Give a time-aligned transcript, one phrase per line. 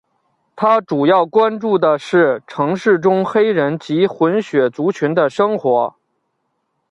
[0.55, 5.93] 他主要关注的是城市中黑人及混血族群的生活。